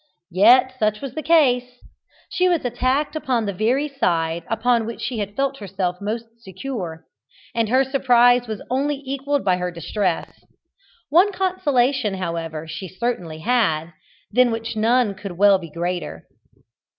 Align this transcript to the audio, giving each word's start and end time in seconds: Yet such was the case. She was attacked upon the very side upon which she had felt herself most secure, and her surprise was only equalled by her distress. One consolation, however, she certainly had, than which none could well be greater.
Yet 0.31 0.73
such 0.79 0.99
was 0.99 1.13
the 1.13 1.21
case. 1.21 1.77
She 2.31 2.49
was 2.49 2.65
attacked 2.65 3.15
upon 3.15 3.45
the 3.45 3.53
very 3.53 3.87
side 3.87 4.43
upon 4.49 4.87
which 4.87 4.99
she 4.99 5.19
had 5.19 5.35
felt 5.35 5.57
herself 5.57 6.01
most 6.01 6.25
secure, 6.41 7.03
and 7.53 7.69
her 7.69 7.83
surprise 7.83 8.47
was 8.47 8.63
only 8.71 8.95
equalled 9.05 9.45
by 9.45 9.57
her 9.57 9.69
distress. 9.69 10.43
One 11.11 11.31
consolation, 11.31 12.15
however, 12.15 12.67
she 12.67 12.87
certainly 12.87 13.41
had, 13.41 13.93
than 14.31 14.49
which 14.49 14.75
none 14.75 15.13
could 15.13 15.33
well 15.33 15.59
be 15.59 15.69
greater. 15.69 16.27